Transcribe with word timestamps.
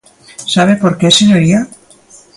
¿Sabe 0.53 0.73
por 0.81 0.93
que, 0.99 1.07
señoría? 1.19 1.59